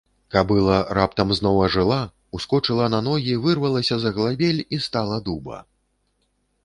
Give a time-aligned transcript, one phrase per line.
[0.35, 1.99] Кабыла раптам зноў ажыла,
[2.37, 5.57] ускочыла на ногі, вырвалася з аглабель і стала дуба.